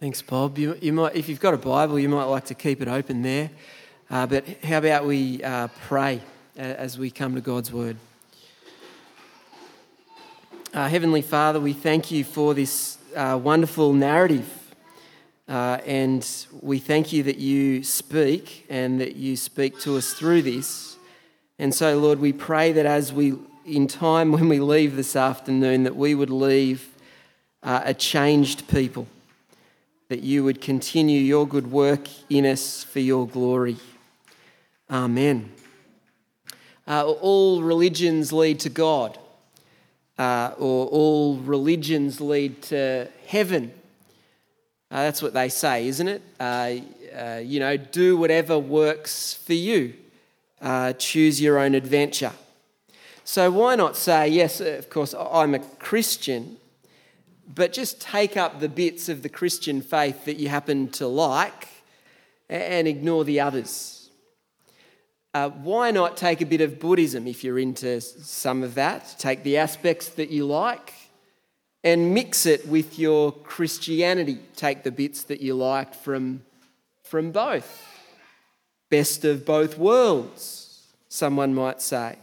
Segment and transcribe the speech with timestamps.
[0.00, 0.58] Thanks, Bob.
[0.58, 3.22] You, you might, if you've got a Bible, you might like to keep it open
[3.22, 3.50] there.
[4.08, 6.20] Uh, but how about we uh, pray
[6.56, 7.96] as we come to God's Word?
[10.72, 14.48] Uh, Heavenly Father, we thank you for this uh, wonderful narrative.
[15.48, 20.42] Uh, and we thank you that you speak and that you speak to us through
[20.42, 20.96] this.
[21.58, 23.36] And so, Lord, we pray that as we,
[23.66, 26.88] in time when we leave this afternoon, that we would leave
[27.64, 29.08] uh, a changed people,
[30.08, 33.76] that you would continue your good work in us for your glory.
[34.90, 35.52] Amen.
[36.86, 39.18] Uh, all religions lead to God,
[40.18, 43.70] uh, or all religions lead to heaven.
[44.90, 46.22] Uh, that's what they say, isn't it?
[46.40, 46.76] Uh,
[47.14, 49.92] uh, you know, do whatever works for you,
[50.62, 52.32] uh, choose your own adventure.
[53.24, 56.56] So, why not say, yes, of course, I'm a Christian,
[57.52, 61.68] but just take up the bits of the Christian faith that you happen to like
[62.48, 64.10] and ignore the others?
[65.34, 69.14] Uh, why not take a bit of Buddhism if you're into some of that?
[69.18, 70.94] Take the aspects that you like
[71.84, 74.40] and mix it with your Christianity.
[74.56, 76.42] Take the bits that you like from,
[77.02, 77.86] from both.
[78.90, 82.16] Best of both worlds, someone might say.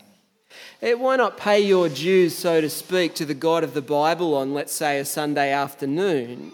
[0.82, 4.36] Eh, why not pay your dues, so to speak, to the God of the Bible
[4.36, 6.52] on, let's say, a Sunday afternoon,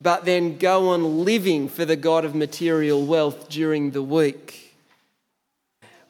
[0.00, 4.74] but then go on living for the God of material wealth during the week?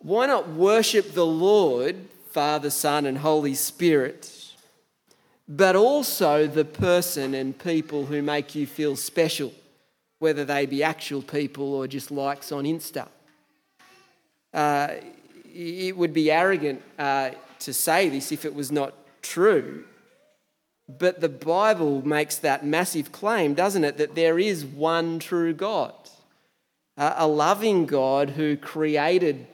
[0.00, 1.96] Why not worship the Lord,
[2.30, 4.30] Father, Son, and Holy Spirit,
[5.48, 9.52] but also the person and people who make you feel special,
[10.18, 13.08] whether they be actual people or just likes on Insta?
[14.52, 14.94] Uh,
[15.54, 19.84] it would be arrogant uh, to say this if it was not true.
[20.88, 25.94] But the Bible makes that massive claim, doesn't it, that there is one true God,
[26.96, 29.46] a loving God who created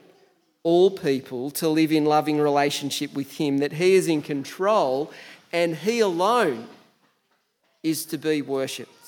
[0.63, 5.11] all people to live in loving relationship with Him, that He is in control
[5.53, 6.67] and He alone
[7.81, 9.00] is to be worshipped.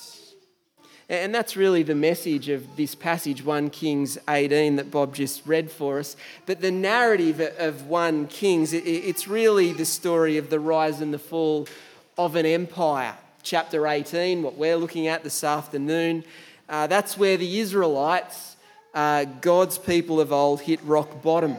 [1.08, 5.70] And that's really the message of this passage, 1 Kings 18, that Bob just read
[5.70, 6.16] for us.
[6.46, 11.18] But the narrative of 1 Kings, it's really the story of the rise and the
[11.18, 11.68] fall
[12.16, 13.16] of an empire.
[13.42, 16.24] Chapter 18, what we're looking at this afternoon,
[16.70, 18.56] uh, that's where the Israelites
[18.94, 21.56] uh, God's people of old hit rock bottom.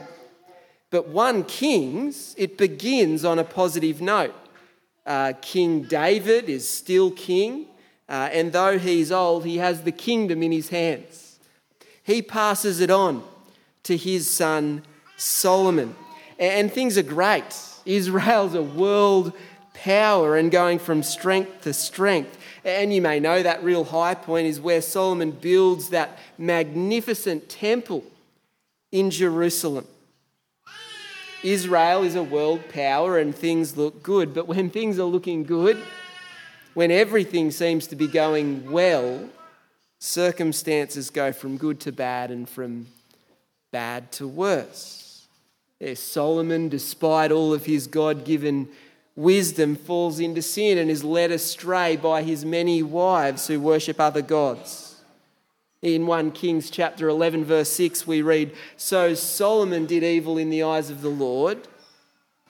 [0.90, 4.34] But 1 Kings, it begins on a positive note.
[5.04, 7.66] Uh, king David is still king,
[8.08, 11.38] uh, and though he's old, he has the kingdom in his hands.
[12.02, 13.24] He passes it on
[13.84, 14.82] to his son
[15.16, 15.96] Solomon,
[16.38, 17.44] and things are great.
[17.84, 19.32] Israel's a world
[19.72, 22.36] power and going from strength to strength.
[22.64, 28.04] And you may know that real high point is where Solomon builds that magnificent temple
[28.90, 29.86] in Jerusalem.
[31.42, 35.80] Israel is a world power and things look good, but when things are looking good,
[36.76, 39.30] when everything seems to be going well,
[39.98, 42.86] circumstances go from good to bad and from
[43.72, 45.26] bad to worse.
[45.78, 48.68] There's Solomon, despite all of his God given
[49.14, 54.20] wisdom falls into sin and is led astray by his many wives who worship other
[54.20, 55.00] gods.
[55.80, 60.62] In 1 Kings chapter 11, verse 6, we read So Solomon did evil in the
[60.62, 61.68] eyes of the Lord.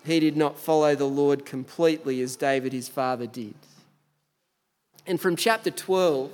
[0.04, 3.54] He did not follow the Lord completely as David his father did.
[5.06, 6.30] And from chapter 12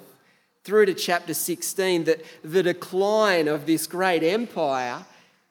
[0.64, 5.04] through to chapter 16, that the decline of this great empire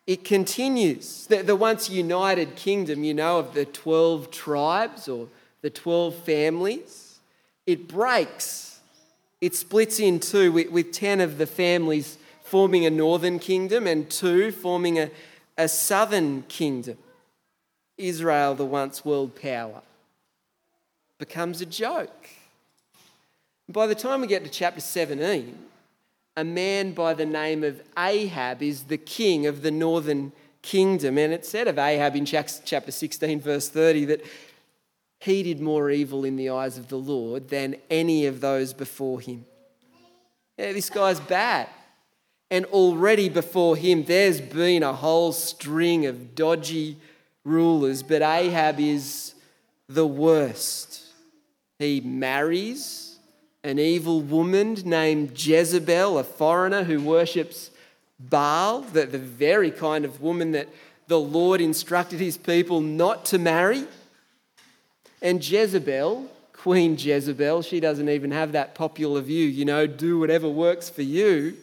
[0.07, 1.27] it continues.
[1.27, 5.27] The, the once united kingdom, you know, of the 12 tribes or
[5.61, 7.19] the 12 families,
[7.65, 8.79] it breaks.
[9.39, 14.09] It splits in two, with, with 10 of the families forming a northern kingdom and
[14.09, 15.09] two forming a,
[15.57, 16.97] a southern kingdom.
[17.97, 19.81] Israel, the once world power,
[21.19, 22.27] becomes a joke.
[23.71, 25.57] By the time we get to chapter 17,
[26.35, 31.17] a man by the name of Ahab is the king of the northern kingdom.
[31.17, 34.25] And it said of Ahab in chapter 16, verse 30, that
[35.19, 39.21] he did more evil in the eyes of the Lord than any of those before
[39.21, 39.45] him.
[40.57, 41.69] Yeah, this guy's bad.
[42.49, 46.97] And already before him, there's been a whole string of dodgy
[47.45, 49.33] rulers, but Ahab is
[49.87, 51.03] the worst.
[51.79, 53.10] He marries
[53.63, 57.71] an evil woman named Jezebel, a foreigner who worships
[58.19, 60.69] Baal, the, the very kind of woman that
[61.07, 63.85] the Lord instructed his people not to marry.
[65.21, 66.29] And Jezebel
[66.61, 67.63] Queen Jezebel.
[67.63, 71.57] She doesn't even have that popular view, you know, do whatever works for you.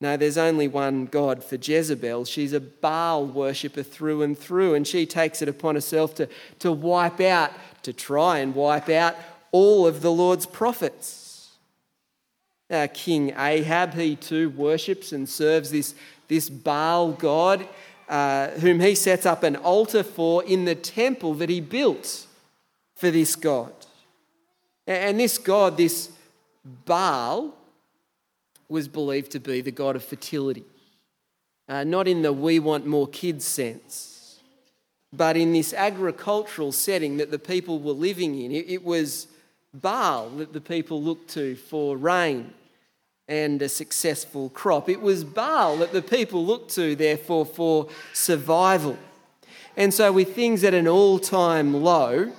[0.00, 2.24] No, there's only one God for Jezebel.
[2.24, 6.30] She's a Baal worshipper through and through, and she takes it upon herself to,
[6.60, 7.52] to wipe out,
[7.82, 9.16] to try and wipe out
[9.56, 11.52] all of the Lord's prophets.
[12.68, 15.94] Uh, King Ahab, he too worships and serves this,
[16.28, 17.66] this Baal God,
[18.06, 22.26] uh, whom he sets up an altar for in the temple that he built
[22.96, 23.72] for this God.
[24.86, 26.10] And this God, this
[26.84, 27.54] Baal,
[28.68, 30.64] was believed to be the god of fertility.
[31.66, 34.40] Uh, not in the we want more kids sense,
[35.12, 38.52] but in this agricultural setting that the people were living in.
[38.52, 39.28] It, it was
[39.80, 42.52] Baal that the people looked to for rain
[43.28, 44.88] and a successful crop.
[44.88, 48.96] It was Baal that the people looked to, therefore, for survival.
[49.76, 52.32] And so, with things at an all time low,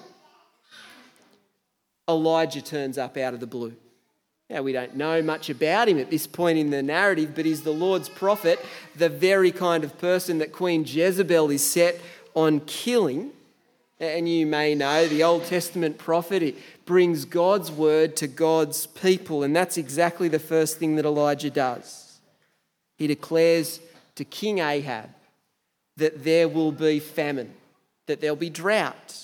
[2.09, 3.75] Elijah turns up out of the blue.
[4.49, 7.63] Now, we don't know much about him at this point in the narrative, but he's
[7.63, 8.63] the Lord's prophet,
[8.95, 11.99] the very kind of person that Queen Jezebel is set
[12.33, 13.31] on killing.
[13.99, 16.55] And you may know the Old Testament prophet, it
[16.85, 19.43] brings God's word to God's people.
[19.43, 22.19] And that's exactly the first thing that Elijah does.
[22.97, 23.79] He declares
[24.15, 25.09] to King Ahab
[25.97, 27.53] that there will be famine,
[28.05, 29.23] that there'll be drought.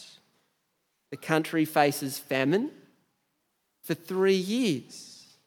[1.11, 2.71] The country faces famine
[3.83, 5.37] for three years.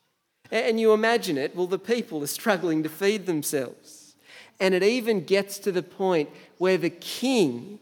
[0.53, 4.15] And you imagine it, well, the people are struggling to feed themselves.
[4.61, 7.81] And it even gets to the point where the king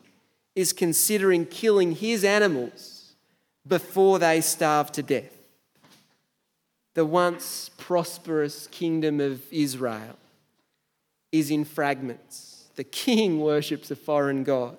[0.55, 3.15] is considering killing his animals
[3.67, 5.33] before they starve to death.
[6.95, 10.17] The once prosperous kingdom of Israel
[11.33, 12.69] is in fragments.
[12.77, 14.79] The king worships a foreign god.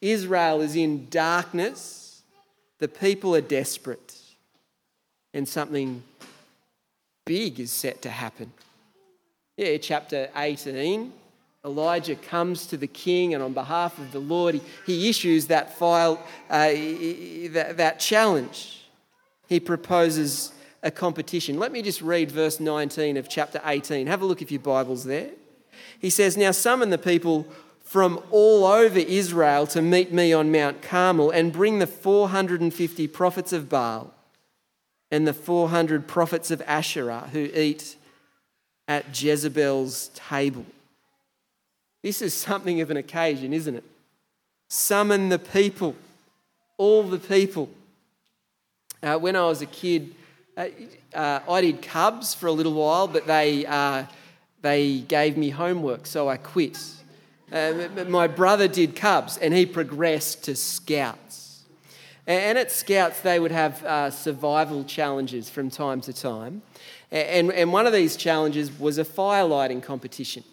[0.00, 2.22] Israel is in darkness.
[2.78, 4.16] The people are desperate.
[5.32, 6.02] And something
[7.24, 8.52] big is set to happen.
[9.56, 11.12] Yeah, chapter 18,
[11.64, 15.76] Elijah comes to the king, and on behalf of the Lord, he, he issues that,
[15.76, 16.68] file, uh,
[17.50, 18.84] that, that challenge.
[19.48, 20.52] He proposes
[20.82, 21.58] a competition.
[21.58, 24.06] Let me just read verse 19 of chapter 18.
[24.06, 25.30] Have a look if your Bible's there.
[25.98, 27.46] He says, Now summon the people
[27.82, 33.52] from all over Israel to meet me on Mount Carmel and bring the 450 prophets
[33.52, 34.14] of Baal
[35.10, 37.96] and the 400 prophets of Asherah who eat
[38.86, 40.66] at Jezebel's table.
[42.02, 43.84] This is something of an occasion, isn't it?
[44.68, 45.96] Summon the people,
[46.76, 47.70] all the people.
[49.02, 50.14] Uh, when I was a kid,
[50.56, 50.66] uh,
[51.14, 54.04] uh, I did Cubs for a little while, but they, uh,
[54.62, 56.78] they gave me homework, so I quit.
[57.52, 61.64] Uh, my brother did Cubs and he progressed to Scouts.
[62.26, 66.60] And at Scouts, they would have uh, survival challenges from time to time.
[67.10, 70.44] And, and one of these challenges was a fire lighting competition.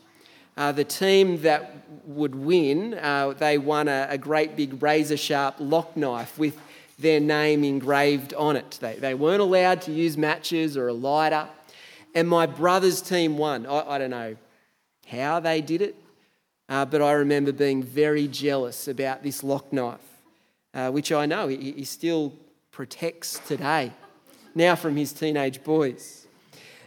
[0.57, 1.75] Uh, the team that
[2.05, 6.57] would win, uh, they won a, a, great big razor sharp lock knife with
[6.97, 8.77] their name engraved on it.
[8.79, 11.47] They, they weren't allowed to use matches or a lighter.
[12.13, 13.65] And my brother's team won.
[13.65, 14.37] I, I don't know
[15.07, 15.95] how they did it,
[16.69, 19.99] uh, but I remember being very jealous about this lock knife
[20.75, 22.33] uh, which I know he, he still
[22.71, 23.93] protects today,
[24.53, 26.24] now from his teenage boys.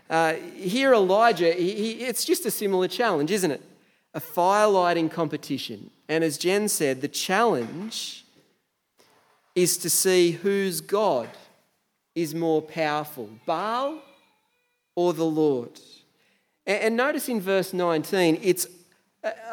[0.09, 3.63] Uh, here, Elijah, he, he, it's just a similar challenge, isn't it?
[4.15, 5.91] A firelighting competition.
[6.09, 8.25] And as Jen said, the challenge
[9.55, 11.29] is to see whose God
[12.15, 14.01] is more powerful, Baal
[14.95, 15.79] or the Lord.
[16.67, 18.67] And, and notice in verse 19, it's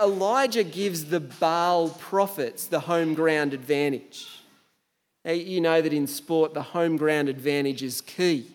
[0.02, 4.28] Elijah gives the Baal prophets the home ground advantage.
[5.26, 8.48] You know that in sport, the home ground advantage is key.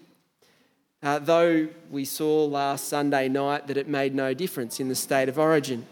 [1.02, 5.28] Uh, though we saw last Sunday night that it made no difference in the state
[5.28, 5.87] of origin,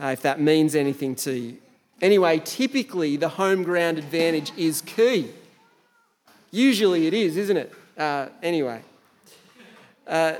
[0.00, 1.56] uh, if that means anything to you.
[2.02, 5.30] Anyway, typically the home ground advantage is key.
[6.50, 7.72] Usually it is, isn't it?
[7.96, 8.82] Uh, anyway.
[10.06, 10.34] Uh,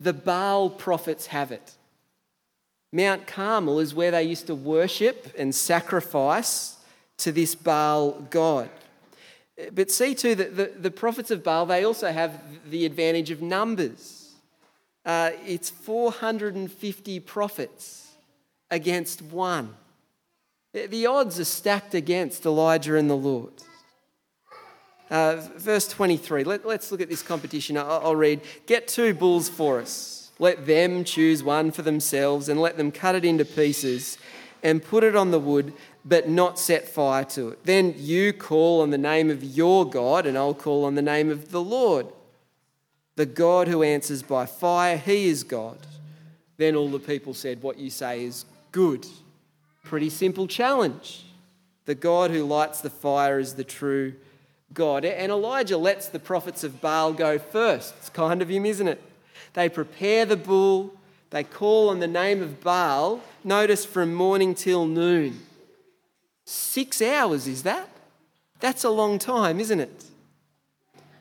[0.00, 1.72] the Baal prophets have it.
[2.92, 6.76] Mount Carmel is where they used to worship and sacrifice
[7.18, 8.70] to this Baal god.
[9.72, 13.40] But see too that the, the prophets of Baal, they also have the advantage of
[13.40, 14.34] numbers.
[15.04, 18.12] Uh, it's 450 prophets
[18.70, 19.74] against one.
[20.72, 23.52] The odds are stacked against Elijah and the Lord.
[25.08, 27.78] Uh, verse 23, let, us look at this competition.
[27.78, 30.32] I'll, I'll read Get two bulls for us.
[30.38, 34.18] Let them choose one for themselves and let them cut it into pieces
[34.62, 35.72] and put it on the wood.
[36.06, 37.64] But not set fire to it.
[37.64, 41.30] Then you call on the name of your God, and I'll call on the name
[41.30, 42.06] of the Lord.
[43.16, 45.78] The God who answers by fire, he is God.
[46.58, 49.04] Then all the people said, What you say is good.
[49.82, 51.24] Pretty simple challenge.
[51.86, 54.14] The God who lights the fire is the true
[54.72, 55.04] God.
[55.04, 57.94] And Elijah lets the prophets of Baal go first.
[57.98, 59.02] It's kind of him, isn't it?
[59.54, 60.94] They prepare the bull,
[61.30, 65.45] they call on the name of Baal, notice from morning till noon.
[66.46, 67.90] Six hours, is that?
[68.60, 70.04] That's a long time, isn't it?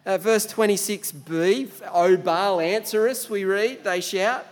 [0.05, 4.45] Uh, verse 26b, O Baal, answer us, we read, they shout.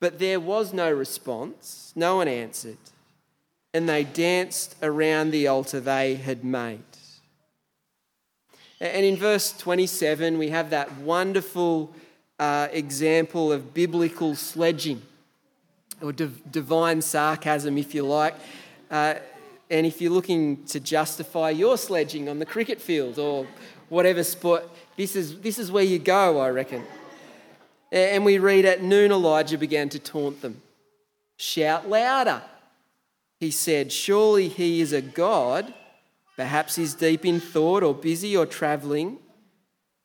[0.00, 2.76] But there was no response, no one answered.
[3.72, 6.80] And they danced around the altar they had made.
[8.80, 11.94] And in verse 27, we have that wonderful
[12.38, 15.00] uh, example of biblical sledging,
[16.02, 18.34] or div- divine sarcasm, if you like.
[18.90, 19.14] Uh,
[19.70, 23.46] and if you're looking to justify your sledging on the cricket field or
[23.88, 26.84] whatever sport, this is, this is where you go, I reckon.
[27.90, 30.62] And we read at noon, Elijah began to taunt them.
[31.36, 32.42] Shout louder.
[33.38, 35.72] He said, Surely he is a God.
[36.36, 39.18] Perhaps he's deep in thought or busy or travelling.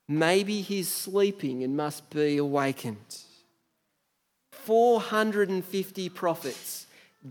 [0.08, 3.18] Maybe he's sleeping and must be awakened.
[4.52, 6.88] 450 prophets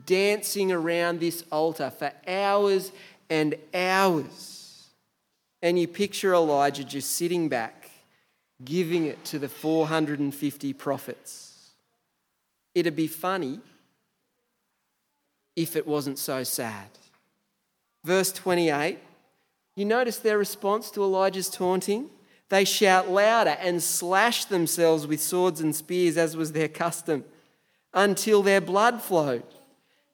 [0.07, 2.93] dancing around this altar for hours
[3.29, 4.89] and hours.
[5.63, 7.91] And you picture Elijah just sitting back,
[8.65, 11.71] giving it to the 450 prophets.
[12.75, 13.61] It'd be funny
[15.57, 16.89] if it wasn't so sad.
[18.05, 18.99] Verse 28,
[19.77, 22.11] you notice their response to Elijah's taunting?
[22.49, 27.25] They shout louder and slash themselves with swords and spears, as was their custom,
[27.93, 29.45] until their blood flowed.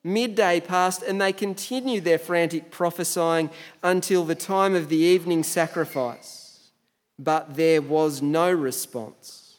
[0.06, 3.50] Midday passed, and they continued their frantic prophesying
[3.82, 6.70] until the time of the evening sacrifice.
[7.18, 9.56] But there was no response.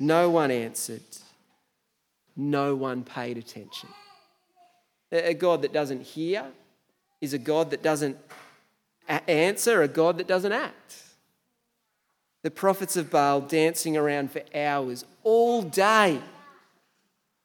[0.00, 1.02] No one answered.
[2.36, 3.88] No one paid attention.
[5.12, 6.46] A God that doesn't hear
[7.20, 8.18] is a God that doesn't
[9.28, 11.02] answer, a God that doesn't act.
[12.42, 16.20] The prophets of Baal dancing around for hours, all day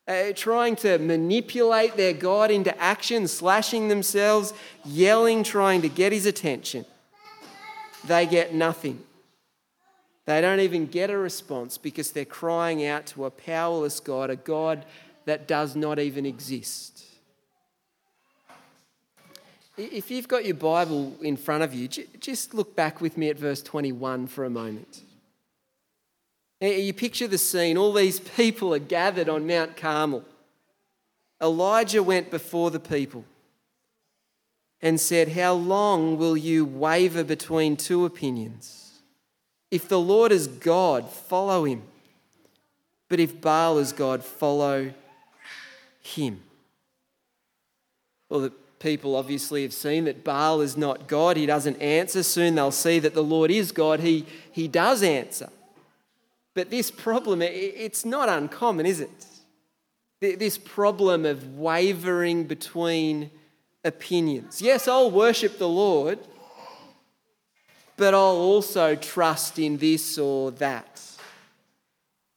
[0.07, 6.25] uh, trying to manipulate their God into action, slashing themselves, yelling, trying to get his
[6.25, 6.85] attention.
[8.05, 9.01] They get nothing.
[10.25, 14.35] They don't even get a response because they're crying out to a powerless God, a
[14.35, 14.85] God
[15.25, 17.05] that does not even exist.
[19.75, 23.39] If you've got your Bible in front of you, just look back with me at
[23.39, 25.01] verse 21 for a moment.
[26.71, 27.77] You picture the scene.
[27.77, 30.23] All these people are gathered on Mount Carmel.
[31.41, 33.25] Elijah went before the people
[34.81, 39.01] and said, How long will you waver between two opinions?
[39.71, 41.83] If the Lord is God, follow him.
[43.09, 44.93] But if Baal is God, follow
[46.01, 46.41] him.
[48.29, 51.35] Well, the people obviously have seen that Baal is not God.
[51.35, 52.23] He doesn't answer.
[52.23, 53.99] Soon they'll see that the Lord is God.
[53.99, 55.49] He, he does answer.
[56.55, 59.25] But this problem, it's not uncommon, is it?
[60.19, 63.31] This problem of wavering between
[63.83, 64.61] opinions.
[64.61, 66.19] Yes, I'll worship the Lord,
[67.97, 71.01] but I'll also trust in this or that.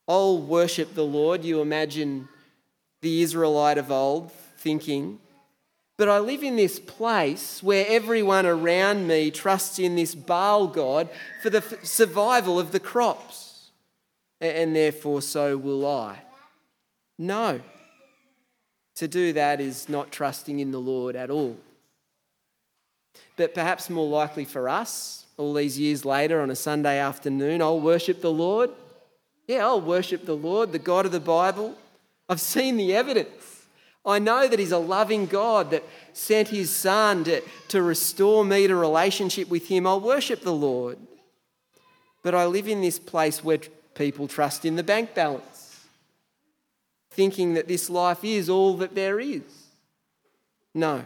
[0.09, 1.45] I'll worship the Lord.
[1.45, 2.29] You imagine
[3.03, 5.21] the Israelite of old thinking,
[5.97, 11.09] but I live in this place where everyone around me trusts in this Baal God
[11.43, 13.46] for the survival of the crops
[14.55, 16.19] and therefore so will I.
[17.19, 17.61] No.
[18.97, 21.57] To do that is not trusting in the Lord at all.
[23.37, 27.81] But perhaps more likely for us, all these years later on a Sunday afternoon, I'll
[27.81, 28.71] worship the Lord.
[29.47, 31.77] Yeah, I'll worship the Lord, the God of the Bible.
[32.29, 33.67] I've seen the evidence.
[34.05, 38.67] I know that He's a loving God that sent His Son to, to restore me
[38.67, 39.87] to relationship with Him.
[39.87, 40.99] I'll worship the Lord.
[42.23, 43.59] But I live in this place where
[43.97, 45.87] people trust in the bank balance,
[47.11, 49.43] thinking that this life is all that there is.
[50.75, 51.03] No.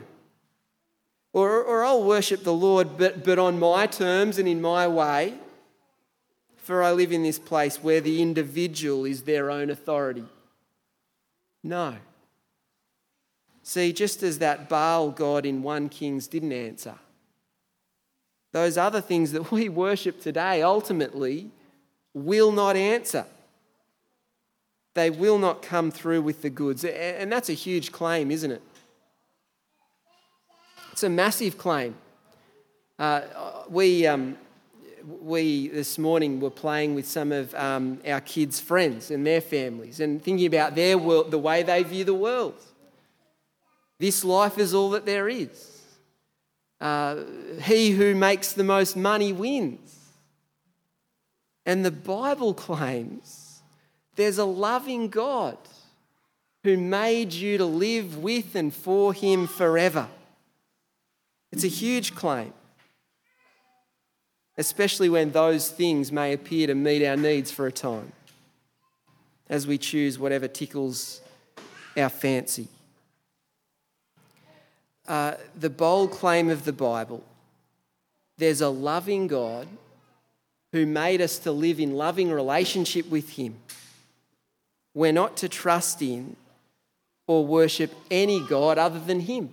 [1.33, 5.35] Or, or I'll worship the Lord, but, but on my terms and in my way,
[6.57, 10.25] for I live in this place where the individual is their own authority.
[11.63, 11.97] No.
[13.63, 16.97] See, just as that Baal God in 1 Kings didn't answer,
[18.53, 21.51] those other things that we worship today ultimately
[22.15, 23.27] will not answer.
[24.95, 26.85] They will not come through with the goods.
[26.85, 28.63] And that's a huge claim, isn't it?
[30.93, 31.95] It's a massive claim.
[32.99, 33.23] Uh,
[33.69, 34.37] we, um,
[35.05, 40.01] we this morning were playing with some of um, our kids' friends and their families
[40.01, 42.61] and thinking about their world, the way they view the world.
[43.99, 45.83] This life is all that there is.
[46.81, 47.17] Uh,
[47.63, 50.00] he who makes the most money wins.
[51.67, 53.63] And the Bible claims
[54.17, 55.57] there's a loving God
[56.65, 60.09] who made you to live with and for him forever.
[61.53, 62.53] It's a huge claim
[64.61, 68.13] especially when those things may appear to meet our needs for a time,
[69.49, 71.23] as we choose whatever tickles
[71.97, 72.69] our fancy.
[75.09, 77.25] Uh, the bold claim of the Bible
[78.37, 79.67] there's a loving God
[80.73, 83.57] who made us to live in loving relationship with Him.
[84.95, 86.37] We're not to trust in
[87.27, 89.53] or worship any God other than Him.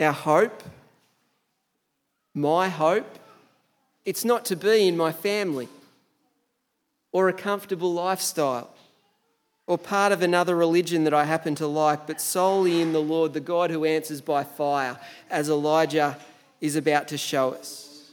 [0.00, 0.62] Our hope
[2.38, 3.18] my hope,
[4.04, 5.68] it's not to be in my family
[7.10, 8.70] or a comfortable lifestyle
[9.66, 13.32] or part of another religion that I happen to like, but solely in the Lord,
[13.32, 16.16] the God who answers by fire, as Elijah
[16.60, 18.10] is about to show us.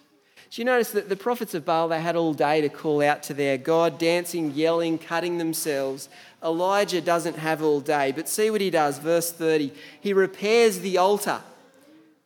[0.52, 3.24] Do you notice that the prophets of Baal, they had all day to call out
[3.24, 6.08] to their God, dancing, yelling, cutting themselves.
[6.42, 8.98] Elijah doesn't have all day, but see what he does.
[9.00, 11.42] Verse 30 he repairs the altar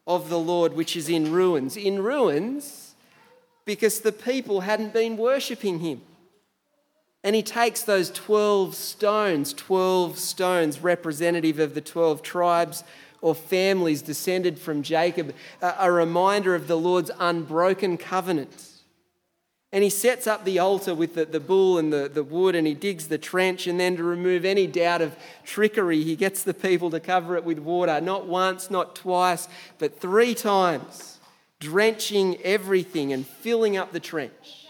[0.06, 1.76] of the Lord, which is in ruins.
[1.76, 2.94] In ruins
[3.66, 6.02] because the people hadn't been worshipping him.
[7.24, 12.84] And he takes those 12 stones, 12 stones representative of the 12 tribes
[13.22, 18.70] or families descended from Jacob, a, reminder of the Lord's unbroken covenant.
[19.72, 22.66] And he sets up the altar with the, the bull and the, the wood, and
[22.66, 23.68] he digs the trench.
[23.68, 27.44] And then, to remove any doubt of trickery, he gets the people to cover it
[27.44, 29.48] with water, not once, not twice,
[29.78, 31.20] but three times,
[31.60, 34.68] drenching everything and filling up the trench.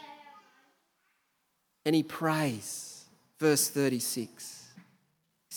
[1.86, 3.06] And he prays,
[3.40, 4.59] verse 36.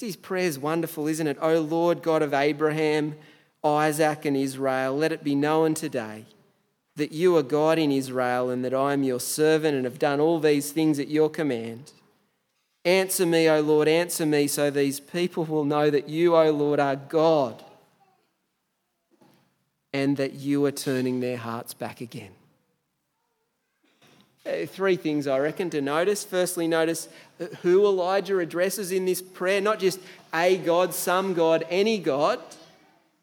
[0.02, 1.38] His prayer is wonderful, isn't it?
[1.40, 3.14] O Lord God of Abraham,
[3.64, 6.24] Isaac, and Israel, let it be known today
[6.96, 10.20] that you are God in Israel and that I am your servant and have done
[10.20, 11.92] all these things at your command.
[12.84, 16.80] Answer me, O Lord, answer me, so these people will know that you, O Lord,
[16.80, 17.64] are God
[19.92, 22.32] and that you are turning their hearts back again.
[24.44, 26.24] Uh, three things I reckon to notice.
[26.24, 27.08] Firstly, notice
[27.62, 30.00] who Elijah addresses in this prayer, not just
[30.34, 32.40] a God, some God, any God.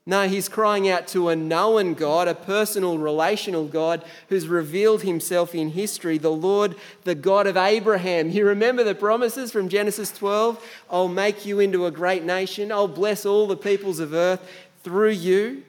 [0.05, 5.53] No, he's crying out to a known God, a personal, relational God who's revealed himself
[5.53, 8.29] in history, the Lord, the God of Abraham.
[8.29, 10.65] You remember the promises from Genesis 12?
[10.89, 14.41] I'll make you into a great nation, I'll bless all the peoples of earth
[14.83, 15.63] through you,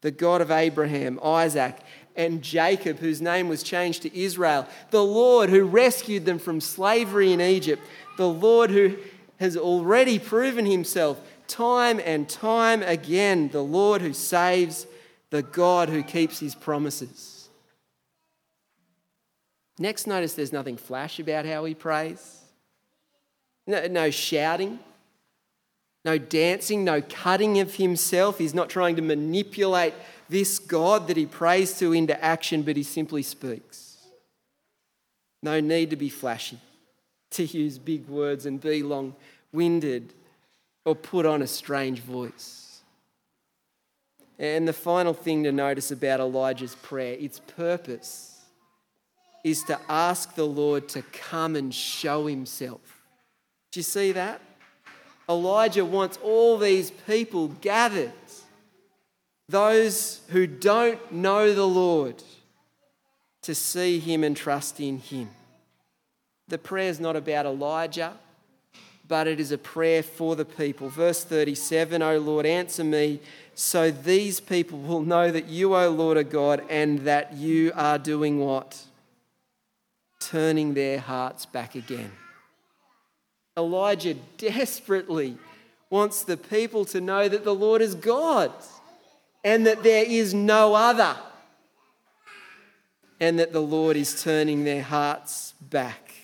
[0.00, 1.76] the God of Abraham, Isaac,
[2.18, 7.32] and Jacob, whose name was changed to Israel, the Lord who rescued them from slavery
[7.32, 7.80] in Egypt,
[8.18, 8.96] the Lord who
[9.38, 14.86] has already proven himself time and time again the Lord who saves,
[15.30, 17.48] the God who keeps his promises.
[19.78, 22.42] Next, notice there's nothing flash about how he prays.
[23.64, 24.80] No, no, shouting,
[26.04, 28.38] no dancing, no cutting of himself.
[28.38, 29.94] He's not trying to manipulate
[30.28, 33.96] this God that he prays to into action, but he simply speaks.
[35.42, 36.58] No need to be flashy,
[37.30, 39.14] to use big words and be long
[39.52, 40.12] winded
[40.84, 42.80] or put on a strange voice.
[44.38, 48.40] And the final thing to notice about Elijah's prayer, its purpose
[49.42, 52.80] is to ask the Lord to come and show himself.
[53.72, 54.40] Do you see that?
[55.28, 58.12] Elijah wants all these people gathered,
[59.48, 62.22] those who don't know the Lord,
[63.42, 65.30] to see him and trust in him.
[66.48, 68.14] The prayer is not about Elijah
[69.08, 70.90] but it is a prayer for the people.
[70.90, 73.20] Verse 37 O Lord, answer me,
[73.54, 77.98] so these people will know that you, O Lord, are God, and that you are
[77.98, 78.84] doing what?
[80.20, 82.12] Turning their hearts back again.
[83.56, 85.38] Elijah desperately
[85.90, 88.52] wants the people to know that the Lord is God
[89.44, 91.16] and that there is no other,
[93.20, 96.14] and that the Lord is turning their hearts back.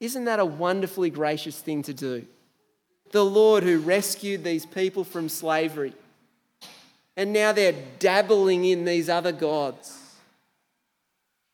[0.00, 2.24] Isn't that a wonderfully gracious thing to do?
[3.10, 5.94] The Lord who rescued these people from slavery,
[7.16, 9.98] and now they're dabbling in these other gods.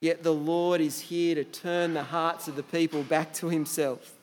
[0.00, 4.13] Yet the Lord is here to turn the hearts of the people back to Himself.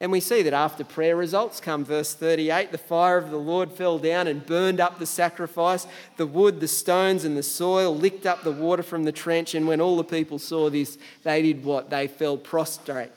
[0.00, 3.72] And we see that after prayer results come verse 38 the fire of the Lord
[3.72, 5.86] fell down and burned up the sacrifice.
[6.18, 9.54] The wood, the stones, and the soil licked up the water from the trench.
[9.54, 11.88] And when all the people saw this, they did what?
[11.88, 13.10] They fell prostrate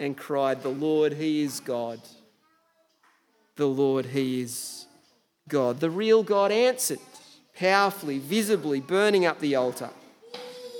[0.00, 2.00] and cried, The Lord, He is God.
[3.54, 4.86] The Lord, He is
[5.48, 5.78] God.
[5.78, 6.98] The real God answered
[7.56, 9.90] powerfully, visibly, burning up the altar.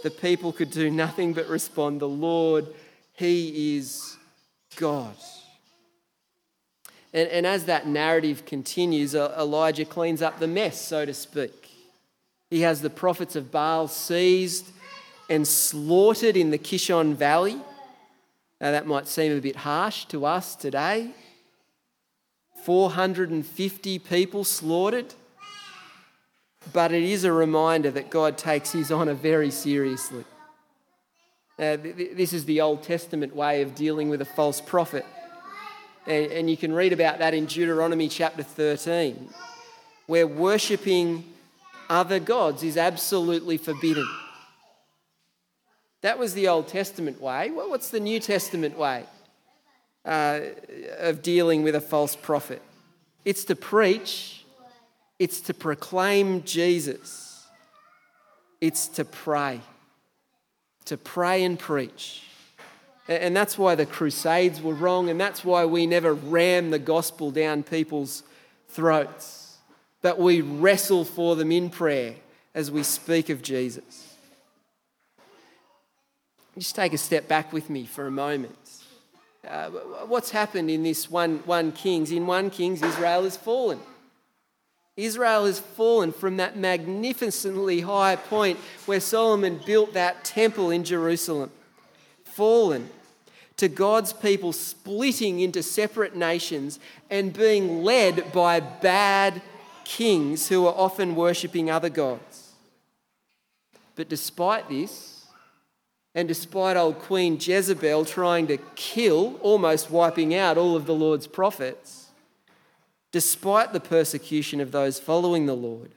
[0.03, 2.67] The people could do nothing but respond, The Lord,
[3.13, 4.16] He is
[4.77, 5.15] God.
[7.13, 11.71] And, and as that narrative continues, Elijah cleans up the mess, so to speak.
[12.51, 14.71] He has the prophets of Baal seized
[15.29, 17.59] and slaughtered in the Kishon Valley.
[18.61, 21.11] Now, that might seem a bit harsh to us today.
[22.65, 25.15] 450 people slaughtered.
[26.73, 30.25] But it is a reminder that God takes his honour very seriously.
[31.59, 35.07] Uh, this is the Old Testament way of dealing with a false prophet.
[36.07, 39.31] And, and you can read about that in Deuteronomy chapter 13,
[40.07, 41.25] where worshipping
[41.89, 44.07] other gods is absolutely forbidden.
[46.03, 47.51] That was the Old Testament way.
[47.51, 49.05] Well, What's the New Testament way
[50.05, 50.41] uh,
[50.99, 52.61] of dealing with a false prophet?
[53.25, 54.45] It's to preach,
[55.19, 57.47] it's to proclaim Jesus,
[58.61, 59.63] it's to pray
[60.87, 62.23] to pray and preach.
[63.09, 67.31] And that's why the Crusades were wrong, and that's why we never ram the gospel
[67.31, 68.25] down people's
[68.69, 69.59] throats,
[70.03, 72.17] but we wrestle for them in prayer
[72.55, 74.15] as we speak of Jesus.
[76.59, 78.57] Just take a step back with me for a moment.
[79.47, 79.69] Uh,
[80.07, 82.11] what's happened in this one, one Kings?
[82.11, 83.79] In one Kings, Israel has fallen.
[84.97, 91.51] Israel has fallen from that magnificently high point where Solomon built that temple in Jerusalem.
[92.25, 92.89] Fallen
[93.59, 96.79] to God's people splitting into separate nations
[97.11, 99.43] and being led by bad
[99.85, 102.53] kings who are often worshipping other gods.
[103.95, 105.27] But despite this,
[106.15, 111.27] and despite old Queen Jezebel trying to kill, almost wiping out all of the Lord's
[111.27, 112.06] prophets,
[113.17, 115.93] Despite the persecution of those following the Lord,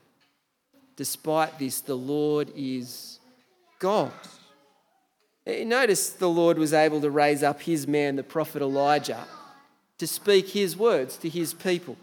[0.96, 3.20] despite this, the Lord is
[3.78, 4.14] God.
[5.46, 9.26] Notice the Lord was able to raise up his man, the prophet Elijah,
[9.98, 11.98] to speak his words to his people.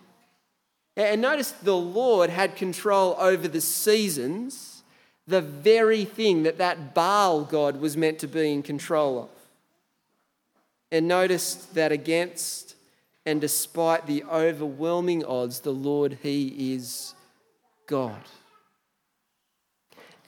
[0.98, 4.83] And notice the Lord had control over the seasons,
[5.26, 9.31] the very thing that that Baal God was meant to be in control of.
[10.92, 12.76] And notice that against
[13.27, 17.15] and despite the overwhelming odds, the Lord, He is
[17.89, 18.23] God.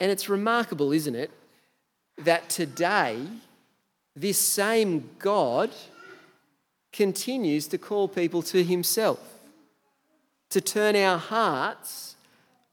[0.01, 1.31] And it's remarkable, isn't it,
[2.17, 3.25] that today
[4.15, 5.71] this same God
[6.91, 9.19] continues to call people to Himself,
[10.49, 12.17] to turn our hearts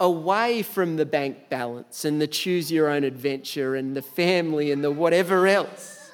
[0.00, 4.82] away from the bank balance and the choose your own adventure and the family and
[4.82, 6.10] the whatever else,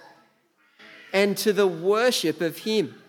[1.15, 3.02] and to the worship of Him.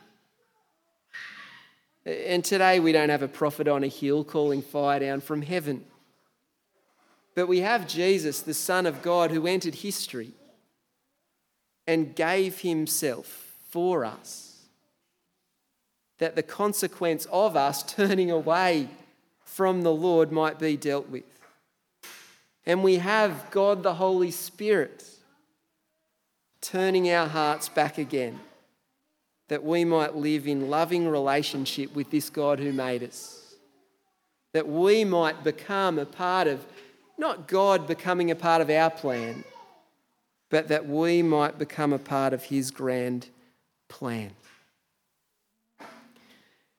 [2.06, 5.86] And today we don't have a prophet on a hill calling fire down from heaven.
[7.36, 10.32] But we have Jesus, the Son of God, who entered history
[11.88, 14.66] and gave himself for us.
[16.20, 18.90] That the consequence of us turning away
[19.46, 21.24] from the Lord might be dealt with.
[22.66, 25.10] And we have God the Holy Spirit
[26.62, 28.40] turning our hearts back again
[29.50, 33.56] that we might live in loving relationship with this God who made us.
[34.54, 36.66] That we might become a part of,
[37.18, 39.44] not God becoming a part of our plan,
[40.50, 43.28] but that we might become a part of His grand
[43.90, 44.32] plan.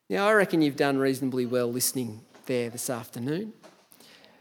[0.08, 3.52] Now, I reckon you've done reasonably well listening there this afternoon.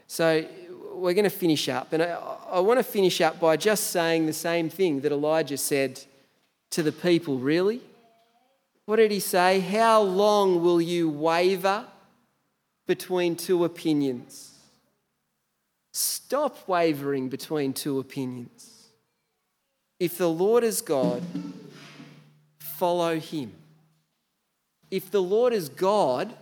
[0.06, 0.46] So,
[0.94, 1.92] we're going to finish up.
[1.92, 2.18] And I,
[2.50, 6.00] I want to finish up by just saying the same thing that Elijah said
[6.70, 7.80] to the people, really.
[8.86, 9.60] What did he say?
[9.60, 11.86] How long will you waver
[12.86, 14.58] between two opinions?
[15.92, 18.88] Stop wavering between two opinions.
[19.98, 21.22] If the Lord is God,
[22.58, 23.52] follow him.
[24.90, 26.34] If the Lord is God,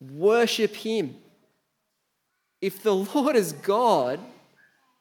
[0.00, 1.16] worship him.
[2.60, 4.18] If the Lord is God,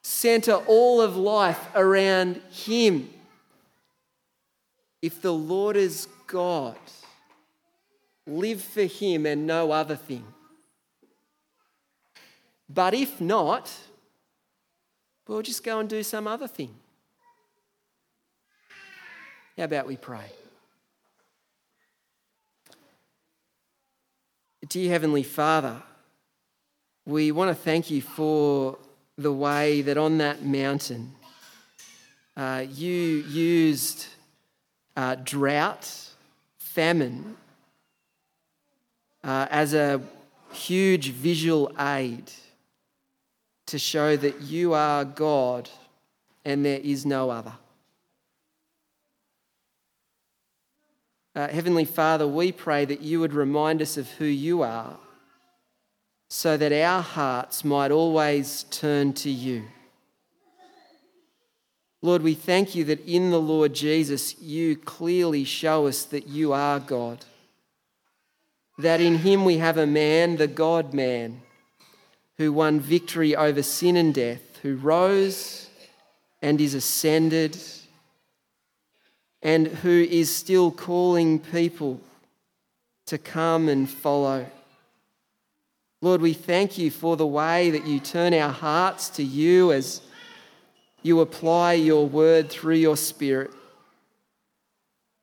[0.03, 3.09] center all of life around him.
[5.01, 6.77] If the Lord is God,
[8.27, 10.25] live for Him and no other thing.
[12.69, 13.71] But if not,
[15.27, 16.73] we'll just go and do some other thing.
[19.57, 20.31] How about we pray?
[24.67, 25.81] Dear Heavenly Father,
[27.05, 28.77] we want to thank you for
[29.17, 31.13] the way that on that mountain
[32.37, 34.07] uh, you used
[34.95, 36.09] uh, drought,
[36.57, 37.37] famine,
[39.23, 40.01] uh, as a
[40.51, 42.31] huge visual aid
[43.67, 45.69] to show that you are God
[46.43, 47.53] and there is no other.
[51.33, 54.97] Uh, Heavenly Father, we pray that you would remind us of who you are
[56.29, 59.63] so that our hearts might always turn to you.
[62.01, 66.51] Lord, we thank you that in the Lord Jesus, you clearly show us that you
[66.51, 67.25] are God.
[68.79, 71.41] That in him we have a man, the God man,
[72.37, 75.69] who won victory over sin and death, who rose
[76.41, 77.57] and is ascended
[79.43, 81.99] and who is still calling people
[83.07, 84.45] to come and follow.
[86.01, 90.01] Lord, we thank you for the way that you turn our hearts to you as
[91.01, 93.51] you apply your word through your spirit.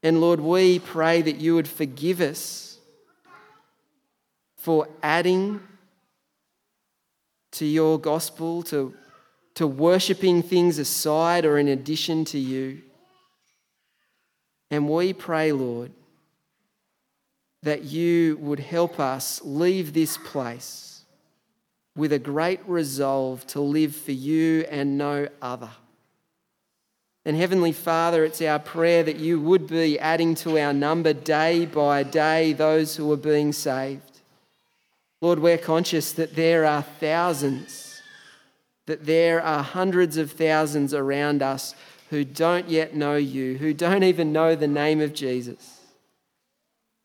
[0.03, 2.79] And Lord, we pray that you would forgive us
[4.57, 5.61] for adding
[7.53, 8.95] to your gospel, to,
[9.55, 12.83] to worshipping things aside or in addition to you.
[14.71, 15.93] And we pray, Lord,
[17.62, 20.97] that you would help us leave this place
[21.96, 25.70] with a great resolve to live for you and no other.
[27.24, 31.66] And Heavenly Father, it's our prayer that you would be adding to our number day
[31.66, 34.20] by day those who are being saved.
[35.20, 38.01] Lord, we're conscious that there are thousands,
[38.87, 41.74] that there are hundreds of thousands around us
[42.11, 45.78] who don't yet know you, who don't even know the name of Jesus.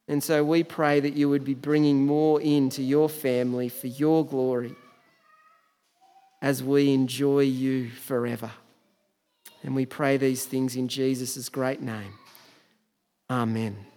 [0.08, 4.26] And so we pray that you would be bringing more into your family for your
[4.26, 4.76] glory
[6.42, 8.52] as we enjoy you forever.
[9.63, 12.13] And we pray these things in Jesus' great name.
[13.30, 13.92] Amen.